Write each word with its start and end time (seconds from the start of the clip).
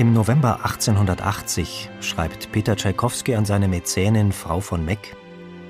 Im 0.00 0.14
November 0.14 0.64
1880 0.64 1.90
schreibt 2.00 2.50
Peter 2.52 2.74
Tschaikowski 2.74 3.34
an 3.34 3.44
seine 3.44 3.68
Mäzenin 3.68 4.32
Frau 4.32 4.60
von 4.60 4.82
Meck: 4.82 5.14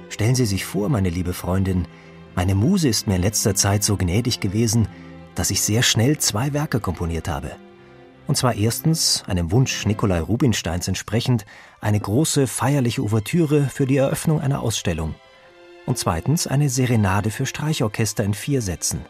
Stellen 0.09 0.37
Sie 0.37 0.47
sich 0.47 0.65
vor, 0.65 0.89
meine 0.89 1.11
liebe 1.11 1.33
Freundin, 1.33 1.89
meine 2.37 2.55
Muse 2.55 2.87
ist 2.87 3.09
mir 3.09 3.17
in 3.17 3.23
letzter 3.23 3.57
Zeit 3.57 3.83
so 3.83 3.97
gnädig 3.97 4.39
gewesen, 4.39 4.87
dass 5.35 5.51
ich 5.51 5.63
sehr 5.63 5.83
schnell 5.83 6.19
zwei 6.19 6.53
Werke 6.53 6.79
komponiert 6.79 7.27
habe. 7.27 7.57
Und 8.29 8.37
zwar 8.37 8.55
erstens, 8.55 9.25
einem 9.27 9.51
Wunsch 9.51 9.85
Nikolai 9.85 10.21
Rubinsteins 10.21 10.87
entsprechend, 10.87 11.45
eine 11.81 11.99
große 11.99 12.47
feierliche 12.47 13.03
Ouvertüre 13.03 13.65
für 13.65 13.87
die 13.87 13.97
Eröffnung 13.97 14.41
einer 14.41 14.61
Ausstellung. 14.61 15.17
Und 15.87 15.99
zweitens 15.99 16.47
eine 16.47 16.69
Serenade 16.69 17.33
für 17.33 17.47
Streichorchester 17.47 18.23
in 18.23 18.35
vier 18.35 18.63
Sätzen. 18.63 19.01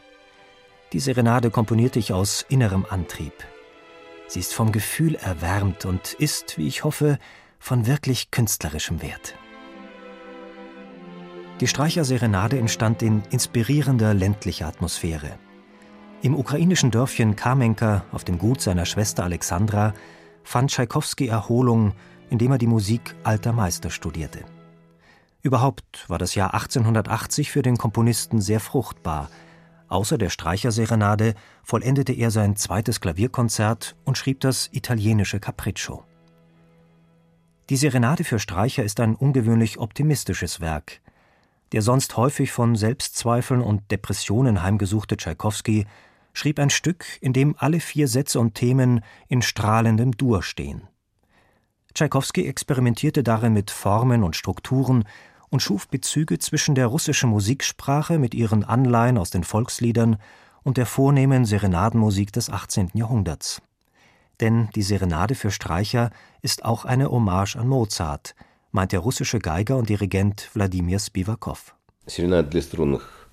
Die 0.95 0.99
Serenade 0.99 1.51
komponierte 1.51 1.99
ich 1.99 2.15
aus 2.15 2.47
innerem 2.49 2.87
Antrieb. 2.89 3.35
Sie 4.31 4.39
ist 4.39 4.55
vom 4.55 4.71
Gefühl 4.71 5.17
erwärmt 5.17 5.85
und 5.85 6.13
ist, 6.13 6.57
wie 6.57 6.69
ich 6.69 6.85
hoffe, 6.85 7.19
von 7.59 7.89
wirklich 7.89 8.31
künstlerischem 8.31 9.03
Wert. 9.03 9.35
Die 11.59 11.67
Streicherserenade 11.67 12.57
entstand 12.57 13.03
in 13.03 13.25
inspirierender 13.31 14.15
ländlicher 14.15 14.69
Atmosphäre. 14.69 15.37
Im 16.23 16.37
ukrainischen 16.37 16.93
Dörfchen 16.93 17.35
Kamenka 17.35 18.05
auf 18.13 18.23
dem 18.23 18.39
Gut 18.39 18.61
seiner 18.61 18.87
Schwester 18.87 19.25
Alexandra 19.25 19.95
fand 20.45 20.71
Tschaikowski 20.71 21.27
Erholung, 21.27 21.93
indem 22.31 22.53
er 22.53 22.59
die 22.59 22.69
Musik 22.69 23.17
alter 23.25 23.53
Meister 23.53 23.91
studierte. 23.91 24.45
Überhaupt 25.43 26.09
war 26.09 26.19
das 26.19 26.37
Jahr 26.37 26.55
1880 26.55 27.51
für 27.51 27.63
den 27.63 27.77
Komponisten 27.77 28.41
sehr 28.41 28.61
fruchtbar– 28.61 29.29
Außer 29.91 30.19
der 30.19 30.31
Streicherserenade 30.31 31.35
vollendete 31.65 32.13
er 32.13 32.31
sein 32.31 32.55
zweites 32.55 33.01
Klavierkonzert 33.01 33.97
und 34.05 34.17
schrieb 34.17 34.39
das 34.39 34.71
italienische 34.73 35.41
Capriccio. 35.41 36.05
Die 37.71 37.77
Serenade 37.77 38.23
für 38.23 38.39
Streicher 38.39 38.85
ist 38.85 39.01
ein 39.01 39.17
ungewöhnlich 39.17 39.79
optimistisches 39.79 40.61
Werk. 40.61 41.01
Der 41.73 41.83
sonst 41.83 42.17
häufig 42.17 42.53
von 42.53 42.77
Selbstzweifeln 42.77 43.61
und 43.61 43.91
Depressionen 43.91 44.63
heimgesuchte 44.63 45.17
Tschaikowski 45.17 45.87
schrieb 46.33 46.61
ein 46.61 46.71
Stück, 46.71 47.05
in 47.21 47.33
dem 47.33 47.57
alle 47.59 47.81
vier 47.81 48.07
Sätze 48.07 48.39
und 48.39 48.55
Themen 48.55 49.03
in 49.27 49.43
strahlendem 49.43 50.13
Dur 50.13 50.45
stehen. 50.45 50.87
Tschaikowski 51.95 52.47
experimentierte 52.47 53.25
darin 53.25 53.53
mit 53.53 53.73
Formen 53.73 54.23
und 54.23 54.37
Strukturen 54.37 55.05
und 55.50 55.62
schuf 55.62 55.88
Bezüge 55.88 56.40
zwischen 56.40 56.76
der 56.76 56.88
russischen 56.88 57.30
Musiksprache 57.30 58.20
mit 58.20 58.34
ihren 58.34 58.64
Anleihen 58.64 59.18
aus 59.18 59.30
den 59.30 59.44
Volksliedern 59.44 60.18
und 60.64 60.78
der 60.78 60.86
vornehmen 60.86 61.46
Serenadenmusik 61.46 62.32
des 62.34 62.50
18. 62.50 62.92
Jahrhunderts. 62.94 63.62
Denn 64.42 64.70
die 64.76 64.82
Serenade 64.82 65.36
für 65.36 65.52
Streicher 65.52 66.10
ist 66.42 66.66
auch 66.66 66.84
eine 66.86 67.10
Hommage 67.10 67.56
an 67.56 67.68
Mozart, 67.68 68.36
meint 68.72 68.92
der 68.92 69.00
russische 69.00 69.40
Geiger 69.40 69.78
und 69.78 69.90
Dirigent 69.90 70.50
Wladimir 70.54 71.00
Spivakov. 71.00 71.76
Serenade 72.08 72.50
для 72.50 72.62
струнных 72.62 73.30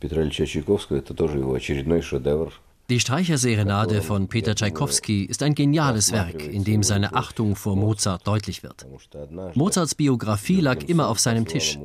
Петра 0.00 0.22
Ильича 0.22 0.44
Чайковского – 0.44 1.00
это 1.00 1.14
тоже 1.14 1.38
его 1.38 1.54
очередной 1.54 2.02
шедевр – 2.02 2.67
die 2.89 2.99
Streicherserenade 2.99 4.01
von 4.01 4.27
Peter 4.27 4.55
Tschaikowski 4.55 5.23
ist 5.23 5.43
ein 5.43 5.53
geniales 5.53 6.11
Werk, 6.11 6.43
in 6.43 6.63
dem 6.63 6.81
seine 6.81 7.13
Achtung 7.13 7.55
vor 7.55 7.75
Mozart 7.75 8.25
deutlich 8.25 8.63
wird. 8.63 8.87
Mozarts 9.53 9.95
Biografie 9.95 10.59
lag 10.59 10.83
immer 10.83 11.07
auf 11.09 11.19
seinem 11.19 11.45
Tisch. 11.45 11.77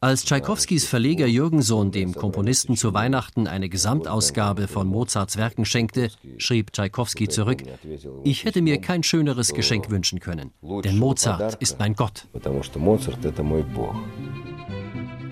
Als 0.00 0.24
Tschaikowskis 0.24 0.86
Verleger 0.86 1.26
Jürgensohn 1.26 1.90
dem 1.90 2.14
Komponisten 2.14 2.76
zu 2.76 2.92
Weihnachten 2.92 3.46
eine 3.46 3.68
Gesamtausgabe 3.68 4.68
von 4.68 4.86
Mozarts 4.86 5.36
Werken 5.36 5.64
schenkte, 5.64 6.10
schrieb 6.36 6.72
Tschaikowski 6.72 7.28
zurück: 7.28 7.62
Ich 8.22 8.44
hätte 8.44 8.60
mir 8.60 8.80
kein 8.80 9.02
schöneres 9.02 9.54
Geschenk 9.54 9.90
wünschen 9.90 10.20
können, 10.20 10.52
denn 10.84 10.98
Mozart 10.98 11.54
ist 11.54 11.78
mein 11.78 11.94
Gott. 11.94 12.26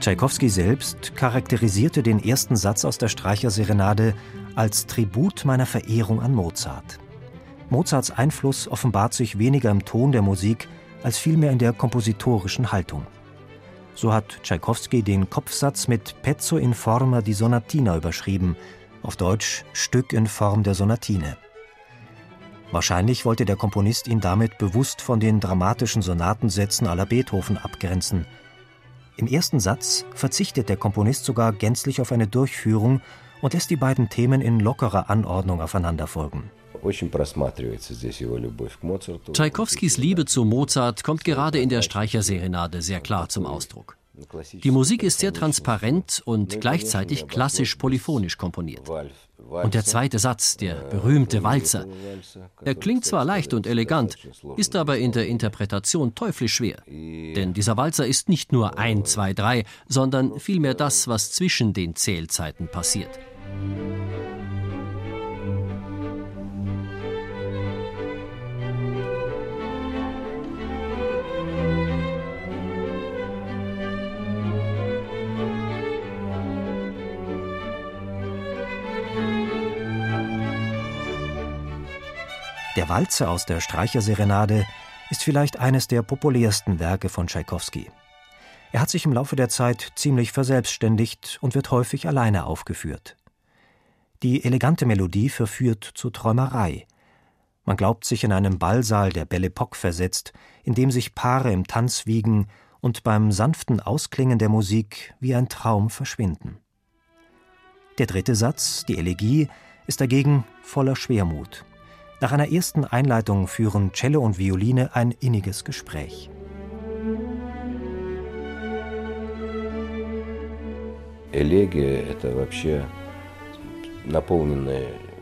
Tschaikowski 0.03 0.49
selbst 0.49 1.15
charakterisierte 1.15 2.03
den 2.03 2.19
ersten 2.19 2.57
Satz 2.57 2.85
aus 2.85 2.99
der 2.99 3.07
Streicherserenade 3.07 4.15
als 4.57 4.87
Tribut 4.87 5.45
meiner 5.45 5.65
Verehrung 5.65 6.21
an 6.21 6.35
Mozart. 6.35 6.99
Mozarts 7.71 8.11
Einfluss 8.11 8.67
offenbart 8.67 9.15
sich 9.15 9.39
weniger 9.39 9.71
im 9.71 9.85
Ton 9.85 10.11
der 10.11 10.23
Musik 10.23 10.69
als 11.05 11.19
vielmehr 11.19 11.53
in 11.53 11.61
der 11.61 11.73
kompositorischen 11.73 12.73
Haltung. 12.73 13.07
So 13.95 14.13
hat 14.13 14.41
Tschaikowski 14.43 15.05
den 15.05 15.31
Kopfsatz 15.31 15.87
mit 15.87 16.21
Pezzo 16.23 16.57
in 16.57 16.75
forma 16.75 17.23
di 17.23 17.33
Sonatina 17.33 17.97
überschrieben, 17.97 18.57
auf 19.05 19.15
Deutsch 19.15 19.65
Stück 19.73 20.13
in 20.13 20.27
Form 20.27 20.65
der 20.65 20.75
Sonatine. 20.75 21.37
Wahrscheinlich 22.73 23.25
wollte 23.25 23.45
der 23.45 23.55
Komponist 23.55 24.09
ihn 24.09 24.19
damit 24.19 24.59
bewusst 24.59 25.01
von 25.01 25.21
den 25.21 25.39
dramatischen 25.39 26.03
Sonatensätzen 26.03 26.89
aller 26.89 27.07
Beethoven 27.07 27.57
abgrenzen. 27.57 28.27
Im 29.17 29.27
ersten 29.27 29.59
Tsatz 29.59 30.05
verzichtet 30.15 30.69
der 30.69 30.77
Komponist 30.77 31.25
sogar 31.25 31.53
gänzlich 31.53 32.01
auf 32.01 32.13
eine 32.13 32.27
Durchführung 32.27 33.01
und 33.43 33.53
lässt 33.55 33.71
die 33.71 33.77
beiden 33.77 34.09
Themen 34.09 34.41
in 34.41 34.61
lockerer 34.61 35.11
Anordnung 35.11 35.61
aufeinander 35.61 36.07
folgen. 36.07 36.51
Tschaikowskis 39.33 39.97
Liebe 39.99 40.25
zu 40.25 40.45
Mozart 40.45 41.05
kommt 41.05 41.25
gerade 41.25 41.61
in 41.61 41.69
der 41.69 41.83
Streicherserenade 41.83 42.83
sehr 42.83 43.01
klar 43.01 43.29
zum 43.29 43.47
Ausdruck. 43.47 43.97
Die 44.53 44.71
Musik 44.71 45.03
ist 45.03 45.21
sehr 45.21 45.33
transparent 45.33 46.23
und 46.25 46.61
gleichzeitig 46.61 47.29
klassisch 47.29 47.77
polyphonisch 47.77 48.37
komponiert. 48.37 48.83
Und 49.53 49.75
der 49.75 49.85
zweite 49.85 50.19
Satz, 50.19 50.57
der 50.57 50.75
berühmte 50.75 51.43
Walzer, 51.43 51.87
er 52.65 52.75
klingt 52.75 53.05
zwar 53.05 53.25
leicht 53.25 53.53
und 53.53 53.67
elegant, 53.67 54.17
ist 54.57 54.77
aber 54.77 54.99
in 54.99 55.13
der 55.13 55.27
Interpretation 55.27 56.15
teuflisch 56.15 56.55
schwer. 56.55 56.83
Denn 56.87 57.53
dieser 57.53 57.77
Walzer 57.77 58.07
ist 58.07 58.29
nicht 58.29 58.53
nur 58.53 58.79
ein, 58.79 59.05
zwei, 59.05 59.35
drei, 59.35 59.65
sondern 59.89 60.39
vielmehr 60.39 60.75
das, 60.75 61.09
was 61.09 61.33
zwischen 61.33 61.73
den 61.73 61.95
Zählzeiten 61.95 62.69
passiert. 62.69 63.19
Der 82.83 82.89
Walzer 82.89 83.31
aus 83.31 83.47
der 83.47 83.61
Streicherserenade 83.61 84.67
ist 85.09 85.23
vielleicht 85.23 85.61
eines 85.61 85.87
der 85.87 86.03
populärsten 86.03 86.81
Werke 86.81 87.09
von 87.09 87.29
Tschaikowski. 87.29 87.89
Er 88.73 88.81
hat 88.81 88.91
sich 88.91 89.05
im 89.05 89.13
Laufe 89.13 89.37
der 89.37 89.49
Zeit 89.49 89.93
ziemlich 89.95 90.33
verselbstständigt 90.33 91.39
und 91.41 91.55
wird 91.55 91.71
häufig 91.71 92.09
alleine 92.09 92.45
aufgeführt. 92.45 93.17
Die 94.25 94.45
elegante 94.45 94.85
Melodie 94.85 95.29
verführt 95.29 95.93
zur 95.95 96.13
Träumerei. 96.13 96.89
Man 97.65 97.77
glaubt 97.77 98.05
sich 98.05 98.25
in 98.25 98.33
einem 98.33 98.59
Ballsaal 98.59 99.11
der 99.11 99.27
Belle 99.27 99.47
Époque 99.47 99.77
versetzt, 99.77 100.33
in 100.65 100.75
dem 100.75 100.91
sich 100.91 101.15
Paare 101.15 101.53
im 101.53 101.69
Tanz 101.69 102.07
wiegen 102.07 102.49
und 102.81 103.05
beim 103.05 103.31
sanften 103.31 103.79
Ausklingen 103.79 104.41
der 104.41 104.49
Musik 104.49 105.15
wie 105.21 105.37
ein 105.37 105.49
Traum 105.49 105.89
verschwinden. 105.89 106.59
Der 107.99 108.07
dritte 108.07 108.35
Satz, 108.35 108.85
die 108.87 108.99
Elegie, 108.99 109.49
ist 109.87 110.01
dagegen 110.01 110.43
voller 110.63 110.97
Schwermut. 110.97 111.65
Nach 112.23 112.31
einer 112.31 112.53
ersten 112.53 112.85
Einleitung 112.85 113.49
führen 113.49 113.91
Cello 113.95 114.21
und 114.21 114.39
Violine 114.39 114.95
ein 114.95 115.11
inniges 115.19 115.65
Gespräch. 115.65 116.31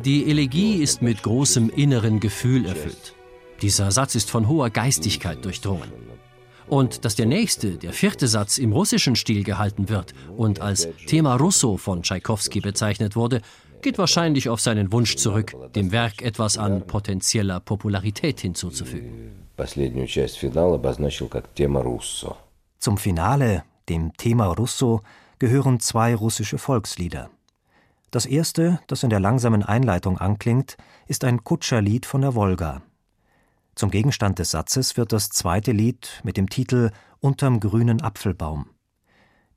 Die 0.05 0.31
Elegie 0.31 0.75
ist 0.75 1.01
mit 1.01 1.23
großem 1.23 1.71
inneren 1.71 2.21
Gefühl 2.21 2.67
erfüllt. 2.67 3.15
Dieser 3.63 3.91
Satz 3.93 4.15
ist 4.15 4.31
von 4.31 4.47
hoher 4.47 4.69
Geistigkeit 4.69 5.43
durchdrungen. 5.43 5.91
Und 6.69 7.07
dass 7.07 7.17
der 7.17 7.25
nächste, 7.25 7.79
der 7.79 7.95
vierte 7.95 8.29
Satz 8.29 8.59
im 8.59 8.73
russischen 8.73 9.17
Stil 9.17 9.43
gehalten 9.43 9.89
wird 9.89 10.13
und 10.37 10.61
als 10.61 10.87
Thema 11.07 11.37
Russo 11.37 11.79
von 11.79 12.03
Tschaikowski 12.03 12.61
bezeichnet 12.61 13.17
wurde, 13.17 13.41
geht 13.83 13.99
wahrscheinlich 13.99 14.49
auf 14.49 14.61
seinen 14.61 14.93
Wunsch 14.93 15.17
zurück, 15.17 15.55
dem 15.75 15.93
Werk 15.93 16.23
etwas 16.23 16.59
an 16.59 16.87
potenzieller 16.87 17.61
Popularität 17.61 18.41
hinzuzufügen. 18.41 19.47
Zum 22.79 22.97
Finale, 22.97 23.65
dem 23.89 24.17
Thema 24.17 24.47
Russo, 24.47 25.03
gehören 25.39 25.81
zwei 25.81 26.15
russische 26.15 26.59
Volkslieder. 26.59 27.31
Das 28.11 28.27
erste, 28.27 28.81
das 28.87 29.03
in 29.03 29.11
der 29.11 29.21
langsamen 29.21 29.63
Einleitung 29.63 30.19
anklingt, 30.19 30.77
ist 31.07 31.25
ein 31.25 31.45
Kutscherlied 31.45 32.07
von 32.07 32.23
der 32.23 32.35
Wolga. 32.35 32.83
Zum 33.75 33.91
Gegenstand 33.91 34.39
des 34.39 34.51
Satzes 34.51 34.97
wird 34.97 35.13
das 35.13 35.31
zweite 35.31 35.73
Lied 35.73 36.21
mit 36.25 36.37
dem 36.37 36.49
Titel 36.49 36.91
Unterm 37.21 37.61
grünen 37.61 38.03
Apfelbaum. 38.03 38.67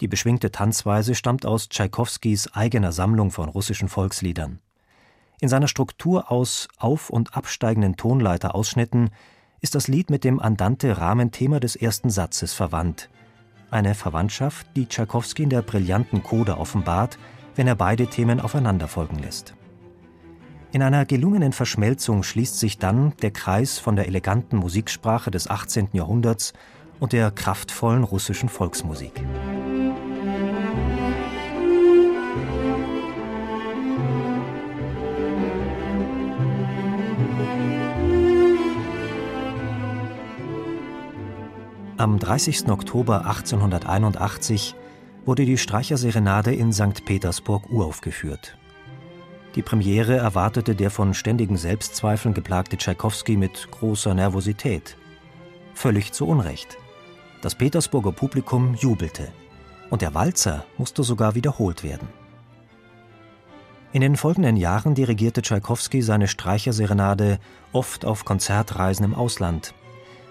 Die 0.04 0.10
beschwingte 0.10 0.52
Tanzweise 0.52 1.16
stammt 1.16 1.46
aus 1.46 1.70
Tschaikowskis 1.70 2.54
eigener 2.54 2.92
Sammlung 2.92 3.32
von 3.32 3.48
russischen 3.48 3.88
Volksliedern. 3.88 4.60
In 5.40 5.48
seiner 5.48 5.70
Struktur 5.70 6.30
aus 6.30 6.68
auf- 6.78 7.10
und 7.10 7.38
absteigenden 7.38 7.96
Tonleiterausschnitten 7.96 9.12
ist 9.62 9.76
das 9.76 9.88
Lied 9.88 10.10
mit 10.10 10.26
dem 10.26 10.42
Andante-Rahmenthema 10.42 11.62
des 11.62 11.78
ersten 11.78 12.10
Satzes 12.10 12.52
verwandt. 12.52 13.10
Eine 13.72 13.96
Verwandtschaft, 13.96 14.68
die 14.76 14.88
Tschaikowski 14.88 15.44
in 15.44 15.50
der 15.50 15.62
brillanten 15.62 16.22
Coda 16.22 16.58
offenbart, 16.58 17.18
wenn 17.56 17.68
er 17.68 17.76
beide 17.76 18.08
Themen 18.08 18.42
aufeinander 18.42 18.90
folgen 18.90 19.20
lässt. 19.20 19.54
In 20.74 20.82
einer 20.82 21.06
gelungenen 21.06 21.54
Verschmelzung 21.54 22.24
schließt 22.24 22.60
sich 22.60 22.78
dann 22.78 23.16
der 23.22 23.32
Kreis 23.32 23.80
von 23.80 23.96
der 23.96 24.08
eleganten 24.08 24.58
Musiksprache 24.58 25.32
des 25.32 25.50
18. 25.50 25.92
Jahrhunderts 25.94 26.52
und 27.00 27.14
der 27.14 27.32
kraftvollen 27.32 28.04
russischen 28.04 28.50
Volksmusik. 28.50 29.24
Am 41.98 42.20
30. 42.20 42.68
Oktober 42.70 43.26
1881 43.28 44.76
wurde 45.26 45.46
die 45.46 45.58
Streicherserenade 45.58 46.54
in 46.54 46.74
St. 46.74 47.06
Petersburg 47.06 47.70
uraufgeführt. 47.70 48.58
Die 49.56 49.62
Premiere 49.62 50.18
erwartete 50.18 50.76
der 50.76 50.90
von 50.90 51.14
ständigen 51.14 51.56
Selbstzweifeln 51.56 52.34
geplagte 52.34 52.76
Tschaikowski 52.76 53.38
mit 53.38 53.70
großer 53.72 54.14
Nervosität. 54.16 54.98
Völlig 55.76 56.12
zu 56.12 56.28
Unrecht. 56.28 56.78
Das 57.44 57.56
Petersburger 57.56 58.14
Publikum 58.14 58.74
jubelte. 58.74 59.28
Und 59.90 60.02
der 60.02 60.14
Walzer 60.14 60.64
musste 60.78 61.04
sogar 61.04 61.36
wiederholt 61.36 61.84
werden. 61.84 62.08
In 63.92 64.00
den 64.00 64.16
folgenden 64.16 64.56
Jahren 64.56 64.96
dirigierte 64.96 65.42
Tschaikowski 65.42 66.02
seine 66.02 66.30
Streicherserenade 66.30 67.40
oft 67.74 68.06
auf 68.06 68.24
Konzertreisen 68.24 69.04
im 69.04 69.14
Ausland. 69.14 69.74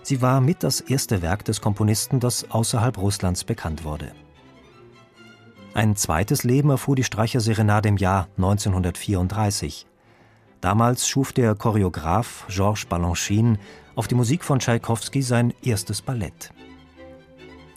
Sie 0.03 0.23
war 0.23 0.41
mit 0.41 0.63
das 0.63 0.81
erste 0.81 1.21
Werk 1.21 1.45
des 1.45 1.61
Komponisten, 1.61 2.19
das 2.19 2.51
außerhalb 2.51 2.97
Russlands 2.97 3.45
bekannt 3.45 3.85
wurde. 3.85 4.13
Ein 5.75 5.97
zweites 5.97 6.45
Leben 6.45 6.71
erfuhr 6.71 6.97
die 6.97 7.05
Streicherserenade 7.05 7.91
im 7.91 7.99
Jahr 7.99 8.29
1934. 8.39 9.87
Damals 10.63 11.07
schuf 11.07 11.35
der 11.35 11.55
Choreograf 11.57 12.47
Georges 12.49 12.87
Balanchine 12.87 13.59
auf 13.97 14.09
die 14.09 14.15
Musik 14.15 14.45
von 14.45 14.61
Tschaikowski 14.61 15.21
sein 15.21 15.53
erstes 15.63 16.01
Ballett. 16.01 16.55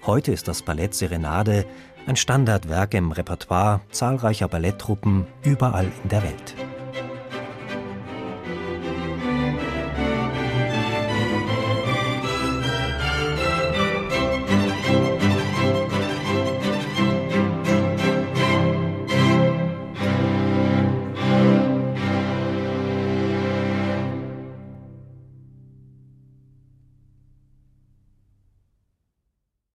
Heute 0.06 0.32
ist 0.32 0.48
das 0.48 0.62
Ballett 0.62 0.94
Serenade 0.94 1.66
ein 2.06 2.16
Standardwerk 2.16 2.94
im 2.94 3.12
Repertoire 3.12 3.82
zahlreicher 3.90 4.48
Balletttruppen 4.48 5.26
überall 5.42 5.92
in 6.04 6.10
der 6.10 6.22
Welt. 6.22 6.65